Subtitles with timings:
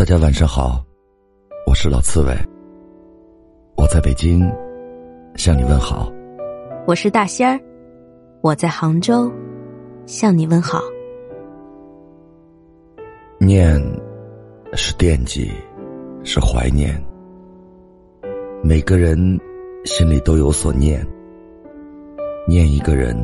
[0.00, 0.82] 大家晚上好，
[1.66, 2.34] 我是老刺猬，
[3.76, 4.50] 我在北京
[5.36, 6.10] 向你问好。
[6.86, 7.60] 我是大仙儿，
[8.40, 9.30] 我在杭州
[10.06, 10.80] 向你问好。
[13.38, 13.78] 念
[14.72, 15.52] 是惦记，
[16.24, 16.98] 是怀念。
[18.62, 19.18] 每个人
[19.84, 21.06] 心里都有所念，
[22.48, 23.14] 念一个人，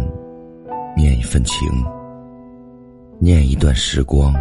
[0.95, 1.67] 念一份情，
[3.19, 4.35] 念一段时光。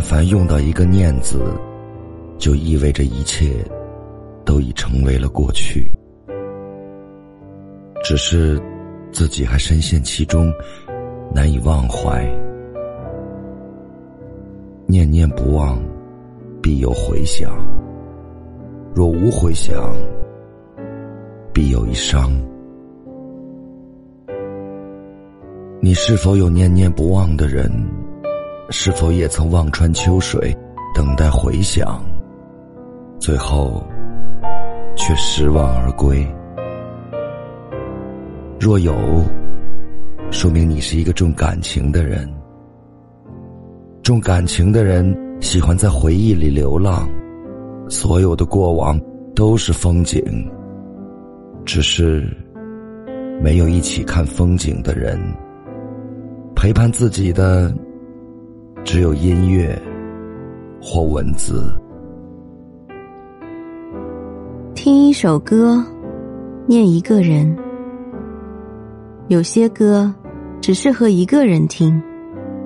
[0.00, 1.42] 但凡用到一个“念”字，
[2.38, 3.64] 就意味着一切
[4.44, 5.90] 都已成为了过去。
[8.04, 8.62] 只是
[9.10, 10.52] 自己还深陷其中，
[11.34, 12.24] 难以忘怀。
[14.86, 15.82] 念念不忘，
[16.62, 17.50] 必有回响；
[18.94, 19.96] 若无回响，
[21.52, 22.30] 必有一伤。
[25.80, 27.68] 你是否有念念不忘的人？
[28.70, 30.54] 是否也曾望穿秋水，
[30.94, 32.04] 等待回响，
[33.18, 33.82] 最后
[34.94, 36.26] 却失望而归？
[38.60, 38.94] 若有，
[40.30, 42.30] 说明你是一个重感情的人。
[44.02, 47.08] 重感情的人喜欢在回忆里流浪，
[47.88, 49.00] 所有的过往
[49.34, 50.22] 都是风景，
[51.64, 52.28] 只是
[53.42, 55.18] 没有一起看风景的人，
[56.54, 57.74] 陪伴自己的。
[58.90, 59.78] 只有音乐
[60.80, 61.70] 或文字。
[64.74, 65.84] 听一首歌，
[66.66, 67.54] 念一个人。
[69.26, 70.10] 有些歌
[70.62, 72.02] 只适合一个人听，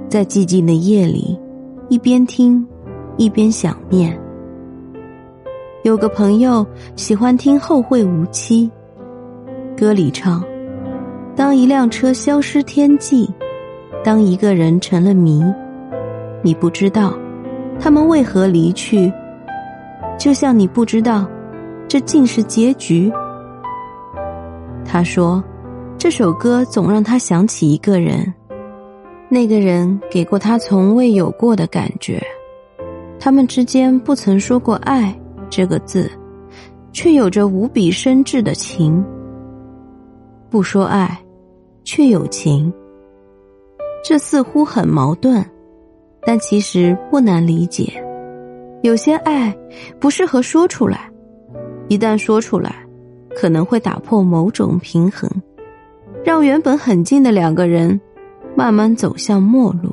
[0.09, 1.37] 在寂静的夜里，
[1.89, 2.65] 一边听
[3.17, 4.17] 一边想念。
[5.83, 8.71] 有个朋友喜欢听《后会无期》，
[9.77, 10.41] 歌里唱
[11.35, 13.29] ：“当一辆车消失天际，
[14.05, 15.43] 当一个人成了谜。”
[16.43, 17.15] 你不知道，
[17.79, 19.13] 他们为何离去，
[20.19, 21.29] 就像你不知道，
[21.87, 23.13] 这竟是结局。
[24.85, 25.43] 他说，
[25.97, 28.33] 这首歌总让他想起一个人，
[29.29, 32.21] 那个人给过他从未有过的感觉，
[33.21, 35.17] 他们之间不曾说过“爱”
[35.49, 36.11] 这个字，
[36.93, 39.03] 却有着无比深挚的情。
[40.51, 41.17] 不说爱，
[41.85, 42.71] 却有情，
[44.05, 45.43] 这似乎很矛盾。
[46.25, 47.93] 但其实不难理解，
[48.83, 49.55] 有些爱
[49.99, 51.11] 不适合说出来，
[51.89, 52.77] 一旦说出来，
[53.35, 55.29] 可能会打破某种平衡，
[56.25, 58.01] 让原本很近的两个人
[58.55, 59.91] 慢慢走向陌路。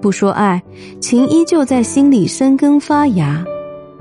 [0.00, 0.62] 不说爱，
[1.00, 3.44] 情依旧在心里生根发芽，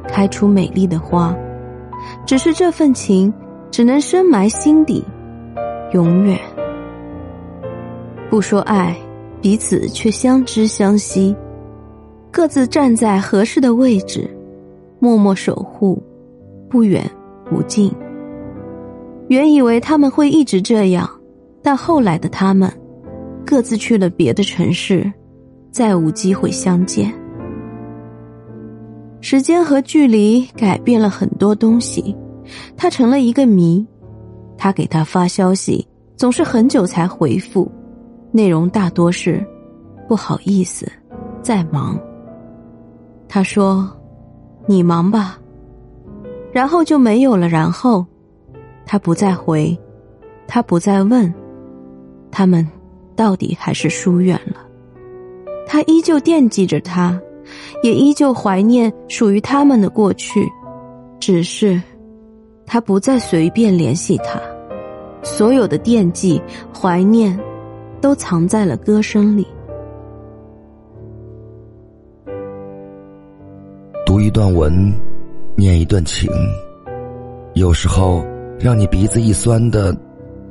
[0.08, 1.36] 开出美丽的花，
[2.26, 3.32] 只是这份情
[3.70, 5.04] 只能深埋心底，
[5.94, 6.40] 永远。
[8.30, 8.96] 不说爱。
[9.42, 11.36] 彼此却相知相惜，
[12.32, 14.30] 各自站在合适的位置，
[15.00, 16.02] 默默守护，
[16.70, 17.10] 不远
[17.50, 17.92] 不近。
[19.30, 21.10] 原以为他们会一直这样，
[21.64, 22.72] 但后来的他们，
[23.44, 25.12] 各自去了别的城市，
[25.72, 27.12] 再无机会相见。
[29.22, 32.16] 时间和距离改变了很多东西，
[32.78, 33.84] 他成了一个谜。
[34.58, 37.72] 他给他发消息，总是很久才回复。
[38.32, 39.46] 内容大多是
[40.08, 40.90] 不好意思，
[41.42, 42.00] 在忙。
[43.28, 43.90] 他说
[44.68, 45.38] ：“你忙吧。”
[46.52, 47.48] 然后就没有了。
[47.48, 48.06] 然后，
[48.86, 49.78] 他不再回，
[50.48, 51.34] 他不再问，
[52.30, 52.68] 他们
[53.16, 54.66] 到底还是疏远了。
[55.66, 57.18] 他依旧惦记着他，
[57.84, 60.46] 也依旧怀念属于他们的过去，
[61.20, 61.82] 只是
[62.66, 64.42] 他不再随便联系他。
[65.24, 66.42] 所有的惦记、
[66.74, 67.40] 怀念。
[68.02, 69.48] 都藏在了歌声里。
[74.06, 74.92] 读一段文，
[75.56, 76.30] 念一段情，
[77.54, 78.26] 有时候
[78.60, 79.96] 让你鼻子一酸的，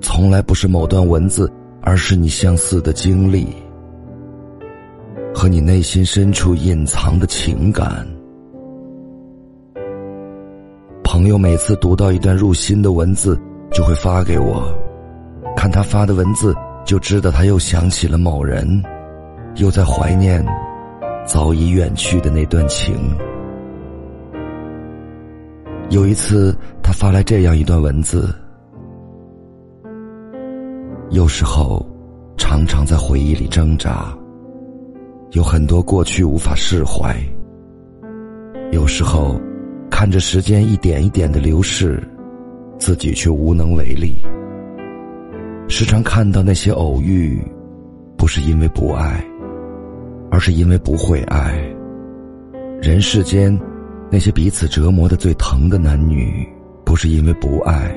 [0.00, 1.50] 从来不是某段文字，
[1.82, 3.48] 而是你相似的经历
[5.34, 8.06] 和你内心深处隐藏的情感。
[11.02, 13.38] 朋友每次读到一段入心的文字，
[13.72, 14.72] 就会发给我，
[15.56, 16.54] 看他发的文字。
[16.90, 18.82] 就知道他又想起了某人，
[19.58, 20.44] 又在怀念
[21.24, 22.96] 早已远去的那段情。
[25.90, 26.52] 有一次，
[26.82, 28.34] 他发来这样一段文字：
[31.10, 31.86] 有时候，
[32.36, 34.12] 常常在回忆里挣扎，
[35.30, 37.14] 有很多过去无法释怀；
[38.72, 39.40] 有时候，
[39.88, 42.02] 看着时间一点一点的流逝，
[42.80, 44.20] 自己却无能为力。
[45.70, 47.40] 时常看到那些偶遇，
[48.18, 49.24] 不是因为不爱，
[50.28, 51.64] 而是因为不会爱。
[52.82, 53.56] 人世间，
[54.10, 56.44] 那些彼此折磨的最疼的男女，
[56.84, 57.88] 不是因为不爱，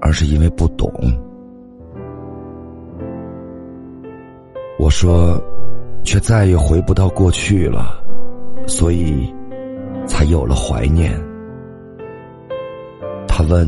[0.00, 0.92] 而是因为不懂。
[4.76, 5.40] 我说，
[6.02, 8.04] 却再也回不到过去了，
[8.66, 9.32] 所以
[10.04, 11.12] 才有了怀念。
[13.28, 13.66] 他问：“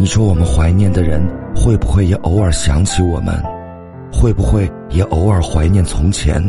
[0.00, 1.20] 你说我们怀念的人，
[1.56, 3.34] 会不会也偶尔想起我们？
[4.12, 6.40] 会不会也偶尔怀念从前？”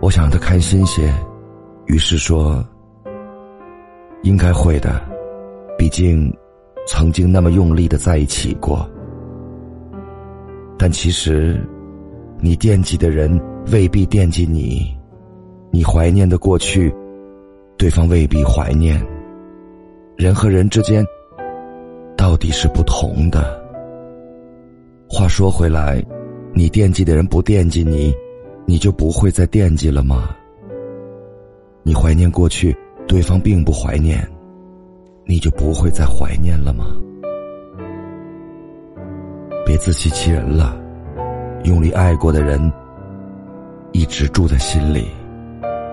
[0.00, 1.12] 我想让他开心些，
[1.84, 2.64] 于是说
[4.24, 5.02] ：“应该会的，
[5.76, 6.34] 毕竟
[6.88, 8.88] 曾经那么用力的在一起过。”
[10.78, 11.60] 但其实，
[12.40, 13.38] 你惦记的人
[13.70, 14.96] 未必惦记你，
[15.70, 16.90] 你怀念的过去，
[17.76, 18.98] 对方未必怀念。
[20.16, 21.04] 人和人之间，
[22.16, 23.60] 到底是不同的。
[25.08, 26.04] 话说回来，
[26.52, 28.14] 你惦记的人不惦记你，
[28.66, 30.36] 你就不会再惦记了吗？
[31.82, 32.76] 你怀念过去，
[33.08, 34.26] 对方并不怀念，
[35.24, 36.84] 你就不会再怀念了吗？
[39.64, 40.76] 别自欺欺人了，
[41.64, 42.72] 用力爱过的人
[43.92, 45.08] 一直住在心里，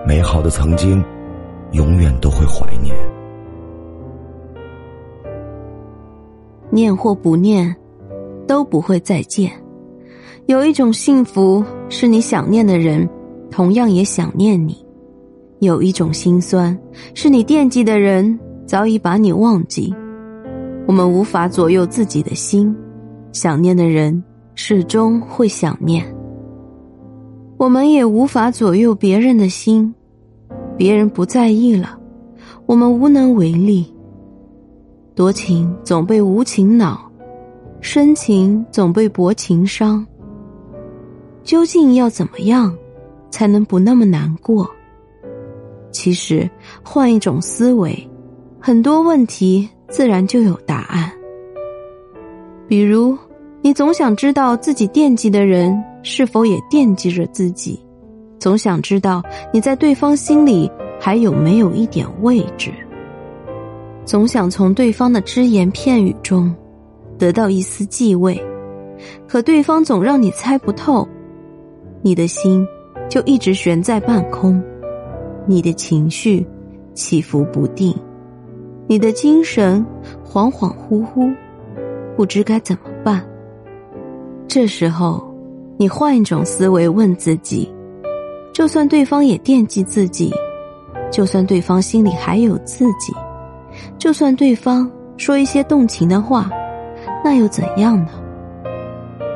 [0.06, 1.02] 美好的曾经
[1.72, 2.94] 永远都会怀念。
[6.70, 7.74] 念或不念，
[8.46, 9.50] 都不会再见。
[10.46, 13.08] 有一种幸福是你想念的人，
[13.50, 14.74] 同样也想念你；
[15.58, 16.76] 有一种心酸
[17.14, 19.94] 是你惦记的人早已把你忘记。
[20.86, 22.74] 我们无法左右自己的心。
[23.32, 24.20] 想念的人
[24.56, 26.04] 始终会想念，
[27.56, 29.94] 我们也无法左右别人的心，
[30.76, 31.96] 别人不在意了，
[32.66, 33.86] 我们无能为力。
[35.20, 36.98] 多情总被无情恼，
[37.82, 40.02] 深情总被薄情伤。
[41.44, 42.74] 究竟要怎么样，
[43.30, 44.66] 才能不那么难过？
[45.92, 46.48] 其实
[46.82, 48.08] 换一种思维，
[48.58, 51.12] 很多问题自然就有答案。
[52.66, 53.14] 比如，
[53.60, 57.78] 你总想知道自己惦记的人是否也惦记着自己，
[58.38, 59.22] 总想知道
[59.52, 62.72] 你在对方心里还有没有一点位置，
[64.04, 66.54] 总想从对方的只言片语中
[67.18, 68.42] 得到一丝继位，
[69.28, 71.06] 可对方总让你猜不透，
[72.02, 72.66] 你的心
[73.08, 74.62] 就一直悬在半空，
[75.46, 76.46] 你的情绪
[76.94, 77.94] 起伏不定，
[78.86, 79.84] 你的精神
[80.24, 81.32] 恍恍惚惚。
[82.16, 83.24] 不知该怎么办。
[84.46, 85.22] 这时候，
[85.78, 87.72] 你换一种思维问自己：
[88.52, 90.30] 就算对方也惦记自己，
[91.10, 93.14] 就算对方心里还有自己，
[94.00, 96.50] 就算对方说一些动情的话，
[97.22, 98.12] 那又怎样呢？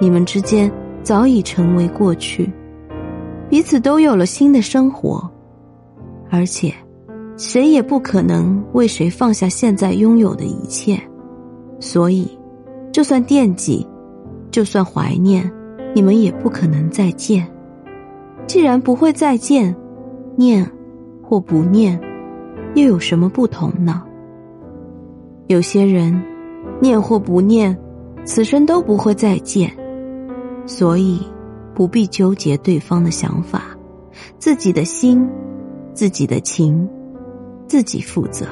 [0.00, 0.72] 你们之间
[1.02, 2.50] 早已成为过去，
[3.50, 5.30] 彼此都有了新的生活，
[6.30, 6.72] 而且，
[7.36, 10.98] 谁也不可能为谁放下现在拥有的一切，
[11.78, 12.26] 所以。
[12.90, 13.84] 就算惦记，
[14.52, 15.50] 就算怀念，
[15.96, 17.44] 你们也不可能再见。
[18.46, 19.74] 既然不会再见，
[20.36, 20.64] 念
[21.20, 22.00] 或不念，
[22.76, 24.04] 又有什么不同呢？
[25.46, 26.22] 有些人，
[26.80, 27.76] 念或不念，
[28.24, 29.70] 此生都不会再见，
[30.66, 31.20] 所以
[31.74, 33.62] 不必纠结对方的想法，
[34.38, 35.28] 自己的心，
[35.92, 36.88] 自己的情，
[37.66, 38.46] 自己负责。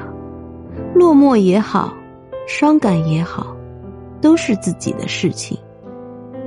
[0.93, 1.93] 落寞也好，
[2.47, 3.55] 伤感也好。
[4.21, 5.57] 都是自己的事情，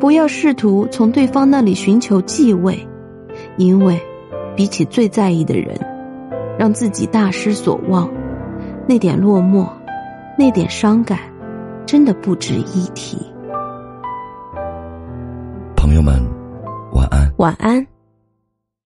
[0.01, 2.79] 不要试图从对方那里寻求继位，
[3.59, 4.01] 因为
[4.57, 5.79] 比起最在意的人，
[6.59, 8.09] 让自己大失所望，
[8.89, 9.69] 那点落寞，
[10.39, 11.19] 那点伤感，
[11.87, 13.17] 真的不值一提。
[15.75, 16.21] 朋友们，
[16.93, 17.33] 晚安。
[17.39, 17.96] 晚安。